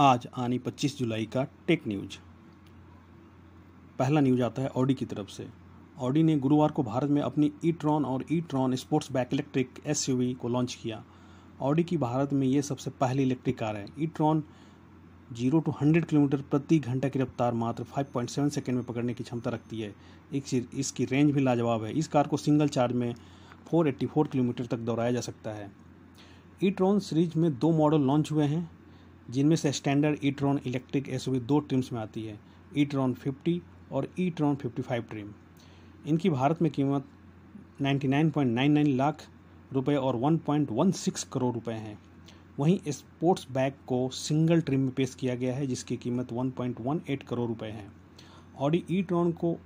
आज 0.00 0.26
आनी 0.38 0.58
25 0.58 0.96
जुलाई 0.98 1.24
का 1.26 1.42
टेक 1.66 1.82
न्यूज़। 1.88 2.16
पहला 3.98 4.20
न्यूज़ 4.20 4.42
आता 4.42 4.62
है 4.62 4.68
ऑडी 4.68 4.94
की 4.94 5.04
तरफ़ 5.04 5.28
से। 5.28 5.46
ऑडी 5.98 6.22
ने 6.22 6.36
गुरुवार 6.38 6.70
को 6.70 6.82
भारत 6.82 7.10
में 7.10 7.20
अपनी 7.22 7.52
ई 7.64 7.72
ट्रॉन 7.72 8.04
और 8.04 8.24
e 8.32 8.40
tron 8.40 8.76
sportback 9.12 9.28
electric 9.32 9.80
SUV 9.86 10.32
को 10.34 10.48
लॉन्च 10.48 10.74
किया। 10.74 11.02
ऑडी 11.60 11.84
की 11.84 11.96
भारत 11.96 12.32
में 12.32 12.46
ये 12.46 12.62
सबसे 12.62 12.90
पहली 12.90 13.22
इलेक्ट्रिक 13.22 13.58
कार 13.58 13.76
है। 13.76 13.86
E 14.00 14.06
tron 14.06 14.42
zero 15.32 15.60
to 15.60 15.74
hundred 15.80 16.04
kilometre 16.04 16.42
प्रति 16.50 16.78
घंटा 16.78 17.08
की 17.08 17.18
रफ्तार 17.18 17.54
मात्र 17.54 17.84
5.7 17.84 18.48
सेकेंड 18.48 18.76
में 18.78 18.86
पकड़ने 18.86 19.14
की 19.14 19.24
क्षमता 19.24 19.50
रखती 19.50 19.80
है। 19.80 19.94
इसकी 20.34 21.04
रेंज 21.04 21.30
भी 21.30 21.40
लाजवाब 21.40 21.84
है। 21.84 21.92
इस 21.92 22.08
कार 22.08 22.28
को 22.28 22.36
सिंगल 22.36 22.68
चार्ज 22.68 22.94
में 22.94 23.14
484 23.70 24.28
किलोमीटर 24.28 24.66
तक 24.66 24.78
दोहराया 24.78 25.12
जा 25.12 25.20
सकता 25.20 25.50
है। 25.50 25.72
ई 26.64 26.70
ट्रॉन 26.70 26.98
सीरीज़ 27.00 27.38
में 27.38 27.58
दो 27.58 27.70
मॉडल 27.72 28.00
लॉन्च 28.00 28.32
हुए 28.32 28.44
हैं। 28.46 28.68
जिनमें 29.30 29.56
से 29.56 29.72
standard 29.72 30.18
e 30.24 30.30
tron 30.30 30.60
electric 30.66 31.08
S 31.08 31.28
दो 31.28 31.58
ट्रिम्स 31.58 31.92
में 31.92 32.00
आती 32.00 32.24
है 32.24 32.38
ई 32.76 32.84
ट्रॉन 32.84 33.14
फिफ्टी 33.14 33.62
और 33.92 34.08
e 34.20 34.30
tron 34.30 34.56
fifty 34.56 34.82
five 34.82 35.02
trim 35.02 35.32
इनकी 36.06 36.30
भारत 36.30 36.62
में 36.62 36.70
कीमत 36.72 37.04
99.99 37.82 38.86
लाख 38.86 39.26
रुपए 39.72 39.94
और 39.94 40.16
1.16 40.16 41.24
करोड़ 41.24 41.54
रुपए 41.54 41.72
हैं। 41.72 41.98
वहीं 42.58 42.78
स्पोर्ट्स 42.88 43.46
बैग 43.50 43.72
को 43.86 44.08
सिंगल 44.08 44.60
ट्रिम 44.60 44.80
में 44.80 44.90
पेश 44.90 45.14
किया 45.14 45.34
गया 45.34 45.54
है, 45.54 45.66
जिसकी 45.66 45.96
कीमत 45.96 46.32
1.18 46.32 47.22
करोड़ 47.22 47.48
रुपए 47.48 47.66
है। 47.66 47.88
ऑडी 48.58 49.02
ट्रॉन 49.02 49.32
को 49.32 49.56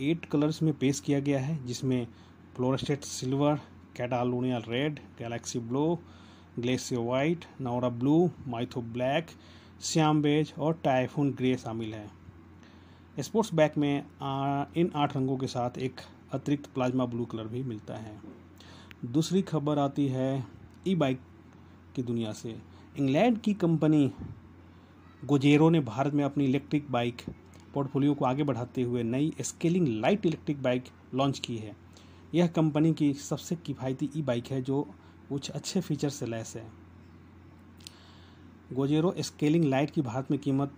एट 0.00 0.24
कलर्स 0.24 0.62
में 0.62 0.72
पेश 0.74 1.00
किया 1.00 1.20
गया 1.20 1.40
है, 1.40 1.66
जिसमें 1.66 2.06
Florett 2.56 3.04
silver 3.04 3.60
Catalunya 3.96 4.62
red 4.68 4.98
galaxy 5.18 5.58
blue 5.58 5.98
glacier 6.58 7.00
white 7.02 7.44
Navarra 7.60 7.88
blue 7.88 8.30
Mythos 8.48 8.80
black 8.82 9.26
Siam 9.82 10.22
beige 10.22 10.52
और 10.58 10.78
टाइफून 10.84 11.30
ग्रे 11.32 11.54
शामिल 11.56 11.94
है। 11.94 12.06
स्पोर्ट्स 13.18 13.54
बैग 13.54 13.78
में 13.78 14.04
आ, 14.22 14.64
इन 14.76 14.90
आठ 14.94 15.16
रंगों 15.16 15.36
के 15.36 15.46
साथ 15.46 15.78
एक 15.78 16.00
अतिरिक्त 16.32 16.66
प्लाज्मा 16.74 17.06
ब्लू 17.06 17.24
कलर 17.24 17.46
भी 17.46 17.62
मिलता 17.62 17.96
है। 17.96 18.20
दूसरी 19.04 19.42
खबर 19.42 19.78
आती 19.78 20.06
है 20.08 20.44
ई 20.88 20.94
बाइक 20.94 21.20
की 21.96 22.02
दुनिया 22.02 22.32
से। 22.32 22.56
इंग्लैंड 22.98 23.38
की 23.40 23.54
कंपनी 23.54 24.10
गोजेरो 25.24 25.68
ने 25.70 25.80
भारत 25.80 26.14
में 26.14 26.24
अपनी 26.24 26.44
इलेक्ट्रिक 26.44 26.90
बाइक 26.90 27.22
पोर्टफोलियो 27.74 28.14
को 28.14 28.24
आगे 28.24 28.42
बढ़ाते 28.42 28.82
हुए 28.82 29.02
नई 29.02 29.32
scaling 29.40 29.88
light 30.00 30.26
electric 30.26 30.62
bike 30.62 30.84
launch 31.14 31.38
की 31.38 31.56
है। 31.56 31.76
यह 32.34 32.46
कंपनी 32.46 32.92
की 32.94 33.12
सबसे 33.14 33.56
किफ़ायती 33.56 34.10
ई 34.16 34.22
बाइक 34.22 34.46
है 34.46 34.60
जो 34.62 34.86
कुछ 35.28 35.50
अच्छे 35.50 35.80
फीचर 35.80 36.08
से 36.08 36.26
लैस 36.26 36.54
है। 36.56 36.66
गोजेरो 38.74 39.14
स्केलिंग 39.18 39.64
लाइट 39.64 39.90
की 39.90 40.02
भारत 40.02 40.30
में 40.30 40.38
कीमत 40.40 40.72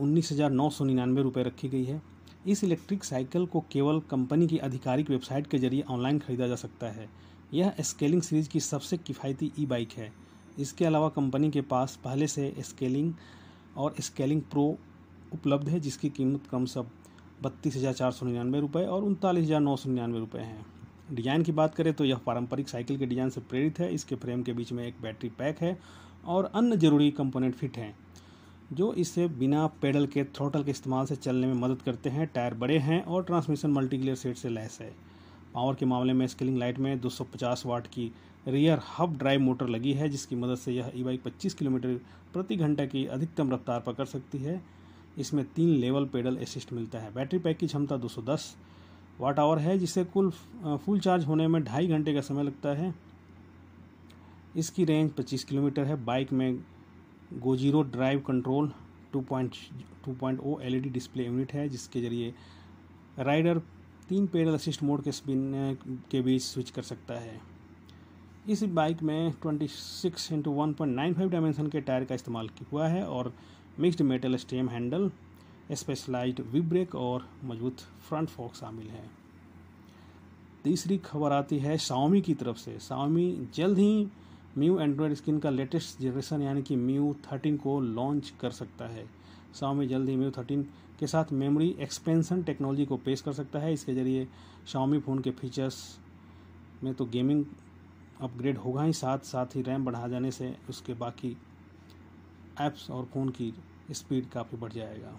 उन्नीस 0.00 0.32
हज़ार 0.32 0.50
नौ 0.50 0.68
सौ 0.70 0.84
निन्यानवे 0.84 1.22
रुपये 1.22 1.44
रखी 1.44 1.68
गई 1.68 1.84
है। 1.84 2.00
इस 2.46 2.62
इलेक्ट्रिक 2.64 3.04
साइकिल 3.04 3.46
को 3.46 3.60
केवल 3.72 4.00
कंपनी 4.00 4.46
की 4.46 4.58
आधिकारिक 4.58 5.10
वेबसाइट 5.10 5.46
के 5.46 5.58
ज़रिए 5.58 5.82
ऑनलाइन 5.90 6.18
खरीदा 6.18 6.46
जा 6.48 6.56
सकता 6.56 6.90
है। 6.90 7.08
यह 7.54 7.74
स्केलिंग 7.80 8.22
सीरीज़ 8.22 8.48
की 8.48 8.60
सबसे 8.60 8.96
किफ़ायती 8.98 9.50
ई 9.58 9.66
बाइक 9.66 9.92
है। 9.92 10.12
इसके 10.58 10.84
अलावा 10.84 11.08
कंपनी 11.08 11.50
के 11.50 11.60
पास 11.62 11.98
पहले 12.04 12.26
से 12.26 12.52
स्केलिंग 12.60 13.12
और 13.76 13.94
स्केलिंग 14.00 14.42
प्रो 14.42 14.64
उपलब्ध 15.34 15.68
है, 15.68 15.80
जिसकी 15.80 16.08
कीमत 16.10 16.46
कम 16.50 16.64
सब 16.66 16.90
बत्तीस 17.42 17.76
हज़ार 17.76 17.92
चार 17.92 18.12
सौ 18.12 18.26
निन्यानवे 18.26 18.60
रुपये 18.60 18.86
और 18.86 19.04
उनतालीस 19.04 19.44
हज़ार 19.44 19.60
नौ 19.60 19.76
सौ 19.76 19.88
निन्यानवे 19.88 20.18
रुपये 20.18 20.42
हैं। 20.42 20.64
डिज़ाइन 21.12 21.42
की 21.42 21.52
बात 21.52 21.74
करें 21.74 21.92
तो 21.92 22.04
यह 22.04 22.16
पारंपरिक 22.26 22.68
साइकिल 22.68 22.98
के 22.98 23.06
डिज़ाइन 23.06 23.30
से 23.30 23.40
प्रेरित 23.40 23.78
है। 23.80 23.92
इसके 23.94 24.14
फ्रेम 24.16 24.42
के 24.42 24.52
बीच 24.52 24.72
में 24.72 24.84
एक 24.86 25.00
बैटरी 25.02 25.28
पैक 25.38 25.58
है 25.58 25.76
और 26.26 26.50
अन्य 26.54 26.76
ज़रूरी 26.76 27.10
कंपोनेंट 27.10 27.54
फिट 27.54 27.76
हैं, 27.76 27.94
जो 28.72 28.92
इसे 28.94 29.26
बिना 29.28 29.66
पेडल 29.82 30.06
के, 30.06 30.24
थ्रोटल 30.26 30.64
के 30.64 30.70
इस्तेमाल 30.70 31.06
से 31.06 31.16
चलने 31.16 31.46
में 31.46 31.54
मदद 31.56 31.82
करते 31.82 32.10
हैं। 32.10 32.26
टायर 32.26 32.54
बड़े 32.54 32.78
हैं 32.78 33.02
और 33.04 33.24
ट्रांसमिशन 33.24 33.70
मल्टीक्लियर 33.70 34.16
सेट 34.16 34.36
से 34.36 34.48
लैस 34.48 34.78
है। 34.80 34.92
पावर 35.54 35.74
के 35.74 35.86
मामले 35.86 36.12
में 36.12 36.26
स्केलिंग 36.26 36.58
लाइट 36.58 36.78
में 36.78 37.00
250 37.00 37.66
वाट 37.66 37.86
की 37.86 38.10
रियर 38.46 38.80
हब 38.98 39.16
ड्राइव 39.18 39.40
मोटर 39.40 39.68
लगी 39.68 39.92
है, 39.92 40.08
जिसकी 40.08 40.36
मदद 40.36 40.56
से 40.56 40.72
यह 40.72 40.92
ई 40.96 41.02
बाइक 41.02 41.22
पच्चीस 41.22 41.54
किलोमीटर 41.54 42.00
प्रति 42.32 42.56
घंटा 42.56 42.84
की 42.86 43.04
अधिकतम 43.08 43.52
रफ्तार 43.52 43.80
पकड़ 43.80 44.04
सकती 44.06 44.38
है। 44.38 44.60
इसमें 45.18 45.44
तीन 45.46 45.68
लेवल 45.70 46.04
पेडल 46.04 46.36
असिस्ट 46.38 46.72
मिलता 46.72 46.98
है। 46.98 47.12
बैटरी 47.14 47.38
पैक 47.38 47.56
की 47.58 47.66
क्षमता 47.66 47.96
210 47.98 48.54
वाट 49.20 49.38
आवर 49.38 49.58
है 49.58 49.78
जिससे 49.78 50.04
कुल 50.06 50.30
फुल 50.30 51.00
चार्ज 51.00 51.24
होने 51.26 51.46
में 51.48 51.62
ढाई 51.64 51.86
घंटे 51.86 52.14
का 52.14 52.20
समय 52.20 52.42
लगता 52.42 52.68
है। 52.74 52.94
इसकी 54.56 54.84
रेंज 54.84 55.10
25 55.14 55.44
किलोमीटर 55.44 55.84
है। 55.84 56.04
बाइक 56.04 56.32
में 56.32 56.58
GoZero 57.34 57.82
drive 57.82 58.20
control 58.26 58.72
2.2.0 59.12 60.60
LED 60.60 60.88
display 60.90 61.26
unit 61.26 61.52
है, 61.52 61.68
जिसके 61.68 62.00
ज़रिए 62.00 62.34
राइडर 63.18 63.58
तीन 64.08 64.26
पेडल 64.26 64.54
असिस्ट 64.54 64.82
मोड 64.82 65.02
के 65.02 65.12
स्पिन 65.12 65.76
के 66.10 66.20
बीच 66.20 66.42
स्विच 66.42 66.70
कर 66.70 66.82
सकता 66.82 67.14
है। 67.14 67.40
इस 68.48 68.62
बाइक 68.64 69.02
में 69.02 69.32
26 69.42 69.70
सिक्स 69.70 70.30
इंटू 70.32 70.52
डायमेंशन 71.28 71.66
के 71.66 71.80
टायर 71.80 72.04
का 72.04 72.14
इस्तेमाल 72.14 72.48
हुआ 72.72 72.88
है 72.88 73.04
और 73.06 73.32
mixed 73.80 74.02
metal 74.02 74.36
stem 74.36 74.68
handle 74.68 75.10
specialised 75.70 76.40
V 76.52 76.60
brake 76.60 76.94
और 76.94 77.28
मज़बूत 77.44 77.80
फ्रंट 78.08 78.28
फोक 78.28 78.54
शामिल 78.54 78.88
हैं। 78.88 79.10
तीसरी 80.64 80.98
खबर 80.98 81.32
आती 81.32 81.58
है 81.58 81.76
शाओमी 81.78 82.20
की 82.20 82.34
तरफ़ 82.34 82.56
से। 82.56 82.78
शाओमी 82.78 83.48
जल्द 83.54 83.78
ही 83.78 84.06
म्यू 84.58 84.78
एंड्रॉयड 84.80 85.14
स्क्रीन 85.14 85.38
का 85.38 85.50
लेटेस्ट 85.50 86.00
जनरेशन 86.00 86.42
यानी 86.42 86.62
कि 86.62 86.76
म्यू 86.76 87.14
थर्टीन 87.24 87.56
को 87.56 87.78
लॉन्च 87.80 88.32
कर 88.40 88.50
सकता 88.50 88.86
है। 88.86 89.06
शाओमी 89.60 89.86
जल्द 89.86 90.08
ही 90.08 90.16
म्यू 90.16 90.30
थर्टीन 90.30 90.62
के 91.00 91.06
साथ 91.06 91.32
मेमोरी 91.32 91.68
एक्सपेंशन 91.80 92.42
टेक्नोलॉजी 92.42 92.86
को 92.86 92.96
पेश 92.96 93.20
कर 93.20 93.32
सकता 93.32 93.58
है। 93.58 93.72
इसके 93.72 93.94
ज़रिए 93.94 94.26
शाओमी 94.66 94.98
फ़ोन 94.98 95.18
के 95.18 95.30
फीचर्स 95.30 95.98
में 96.84 96.92
तो 96.94 97.04
गेमिंग 97.06 97.44
अपग्रेड 98.20 98.58
होगा 98.58 98.82
ही, 98.82 98.92
साथ 98.92 99.18
साथ 99.18 99.56
ही 99.56 99.62
रैम 99.62 99.84
बढ़ा 99.84 100.06
जाने 100.08 100.30
से 100.30 100.54
उसके 100.68 100.94
बाकी 100.94 101.36
ऐप्स 102.60 102.90
और 102.90 103.04
फ़ोन 103.04 103.28
की 103.30 103.52
स्पीड 103.90 104.28
काफ़ी 104.30 104.58
बढ़ 104.58 104.72
जाएगा। 104.72 105.18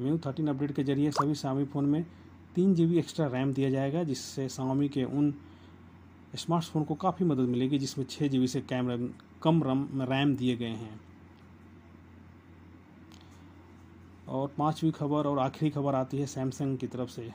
म्यू 0.00 0.18
थर्टीन 0.18 0.48
अपडेट 0.48 0.72
के 0.72 0.84
ज़रिए 0.84 1.10
सभी 1.10 1.34
शामी 1.34 1.64
फ़ोन 1.64 1.84
में 1.84 2.06
तीन 2.54 2.74
जीबी 2.74 2.98
एक्स्ट्रा 2.98 3.26
रैम 3.26 3.52
दिया 3.52 3.70
जाएगा, 3.70 4.02
जिससे 4.04 4.48
शामी 4.48 4.88
के 4.88 5.04
उन 5.04 5.34
स्मार्टफ़ोन 6.36 6.84
को 6.84 6.94
काफ़ी 6.94 7.26
मदद 7.26 7.48
मिलेगी, 7.48 7.78
जिसमें 7.78 8.04
छः 8.10 8.28
जी 8.28 8.46
से 8.46 8.60
कैमरा 8.60 8.96
कम 9.42 9.62
रम 9.62 10.02
रैम 10.02 10.36
दिए 10.36 10.56
गए 10.56 10.66
हैं। 10.66 11.00
और 14.28 14.54
पांचवी 14.58 14.90
खबर 14.90 15.26
और 15.26 15.38
आखिरी 15.38 15.70
खबर 15.70 15.94
आती 15.94 16.18
है 16.18 16.26
सैमसंग 16.26 16.78
की 16.78 16.86
तरफ़ 16.86 17.10
से। 17.10 17.30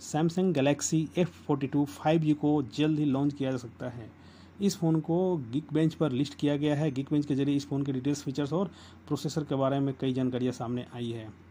Samsung 0.00 0.54
Galaxy 0.54 1.08
F 1.18 1.28
forty 1.28 1.66
two 1.66 1.84
five 1.84 2.20
G 2.20 2.32
को 2.32 2.62
जल्द 2.62 2.98
ही 2.98 3.04
लॉन्च 3.04 3.32
किया 3.32 3.50
जा 3.50 3.56
सकता 3.56 3.88
है। 3.88 4.10
इस 4.62 4.76
फ़ोन 4.76 5.00
को 5.00 5.36
गिक 5.36 5.72
बेंच 5.72 5.94
पर 5.94 6.12
लिस्ट 6.12 6.34
किया 6.34 6.56
गया 6.56 6.74
है। 6.74 6.90
गिक 6.90 7.08
बेंच 7.10 7.26
के 7.26 7.34
ज़रिए 7.34 7.56
इस 7.56 7.68
फ़ोन 7.68 7.82
के 7.82 7.92
डिटेल्स 7.92 8.22
फीचर्स 8.22 8.52
और 8.52 8.70
प्रोसेसर 9.06 9.44
के 9.44 9.54
बारे 9.54 9.80
में 9.80 9.94
कई 10.00 10.12
जानकारियाँ 10.12 10.52
सामने 10.52 10.86
आई 10.94 11.10
है। 11.10 11.43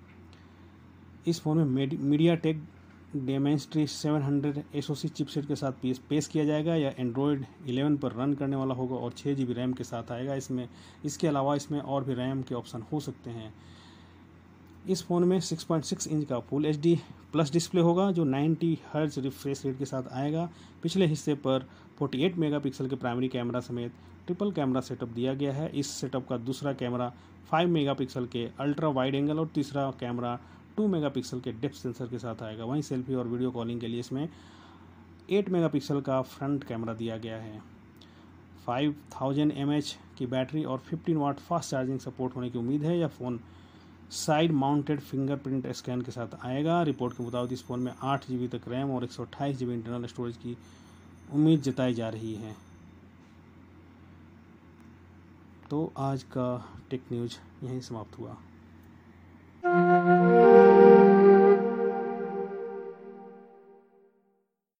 इस 1.28 1.40
फ़ोन 1.42 1.58
में 1.58 1.98
MediaTek 2.36 2.64
Dimensity 3.16 3.86
seven 3.88 4.22
hundred 4.22 4.64
S 4.76 4.90
O 4.92 4.94
C 4.94 5.08
chipset 5.08 5.46
के 5.48 5.56
साथ 5.56 5.72
पेश 5.82 5.98
पेश 6.10 6.28
किया 6.28 6.44
जाएगा। 6.46 6.76
या 6.76 6.90
एंड्रॉयड 6.90 7.46
11 7.68 7.98
पर 7.98 8.12
रन 8.12 8.34
करने 8.34 8.56
वाला 8.56 8.76
होगा 8.76 8.96
और 8.96 9.12
छः 9.12 9.34
जी 9.34 9.46
बी 9.46 9.54
रैम 9.54 9.74
के 9.74 9.84
साथ 9.84 10.12
आएगा 10.12 10.36
इसमें। 10.36 10.68
इसके 11.06 11.28
अलावा 11.28 11.56
इसमें 11.56 11.80
और 11.80 12.04
भी 12.04 12.14
रैम 12.14 12.42
के 12.42 12.56
ऑप्शन 12.56 12.82
हो 12.92 13.00
सकते 13.00 13.30
हैं। 13.30 13.54
इस 14.90 15.04
फ़ोन 15.04 15.24
में 15.24 15.40
6.6 15.40 16.08
इंच 16.08 16.26
का 16.26 16.40
फुल 16.40 16.66
एचडी 16.66 16.96
प्लस 17.32 17.52
डिस्प्ले 17.52 17.82
होगा, 17.82 18.12
जो 18.12 18.24
90 18.24 18.78
हर्ज 18.94 19.20
रिफ्रेश 19.20 19.66
रेट 19.66 19.78
के 19.78 19.86
साथ 19.86 20.12
आएगा। 20.14 20.50
पिछले 20.84 21.06
हिस्से 21.06 21.34
पर 21.36 21.68
48 22.00 22.38
मेगापिक्सल 22.38 22.88
के 22.88 22.96
प्राइमरी 22.96 23.28
कैमरा 23.28 23.60
समेत 23.60 23.94
ट्रिपल 24.26 24.52
कैमरा 24.52 24.82
सेटअप 24.82 25.10
दिया 25.10 25.34
गया 25.34 25.54
है। 25.54 25.70
इस 25.70 25.90
सेटअप 25.92 26.28
का 26.28 26.38
दूसरा 26.40 26.74
कैमरा 26.74 27.12
5 27.52 27.68
मेगापिक्सल 27.68 28.26
के 28.26 28.48
अल्ट्रा 28.60 28.90
वाइड 28.90 29.16
एंगल 29.16 29.40
और 29.40 29.48
तीसरा 29.56 29.90
कैमरा 30.00 30.40
2 30.78 30.88
मेगापिक्सल 30.88 31.40
के 31.40 31.52
डेप्थ 31.52 31.76
सेंसर 31.76 32.08
के 32.08 32.20
साथ 32.20 32.42
आएगा। 32.44 32.66
वहीं 32.66 32.82
सेल्फी 32.82 33.16
और 33.16 33.28
वीडियो 33.28 33.52
कॉलिंग 33.52 33.80
के 33.82 33.88
लिए 33.88 34.00
इसमें 34.00 34.28
8 35.32 35.50
मेगापिक्सल 35.50 36.02
का 36.02 36.22
फ्रंट 36.22 36.64
कैमरा 36.64 36.94
दिया 36.94 37.18
गया 37.18 37.38
है। 37.38 37.62
5000 38.68 38.94
थाउज़ेंड 39.12 39.54
की 40.18 40.26
बैटरी 40.28 40.64
और 40.64 40.84
15 40.90 41.18
वाट 41.18 41.40
फास्ट 41.40 41.72
चार्जिंग 41.72 42.00
सपोर्ट 42.00 42.36
होने 42.36 42.50
की 42.50 42.58
उम्मीद 42.58 42.84
है। 42.84 42.98
यह 42.98 43.08
phone 43.10 43.40
side 44.12 44.52
mounted 44.52 45.00
fingerprint 45.02 45.68
scan 45.74 46.02
के 46.02 46.12
साथ 46.12 46.36
आएगा। 46.46 46.82
रिपोर्ट 46.84 47.18
के 47.18 47.24
मुताबिक 47.24 47.54
इस 47.54 47.64
फ़ोन 47.66 47.80
में 47.80 47.94
आठ 48.04 48.28
जी 48.28 48.48
तक 48.48 48.68
रैम 48.68 48.92
और 48.92 49.04
एक 49.04 49.12
सौ 49.12 49.26
इंटरनल 49.44 50.06
स्टोरेज 50.08 50.38
की 50.38 50.58
उम्मीद 51.34 51.62
जताई 51.62 51.94
जा 51.94 52.10
रही 52.10 52.34
है। 52.36 52.56
तो 55.70 55.92
आज 55.98 56.24
का 56.24 56.48
टेक 56.90 57.04
न्यूज़ 57.12 57.38
यहीं 57.64 57.80
समाप्त 57.82 58.20
हुआ। 58.20 58.36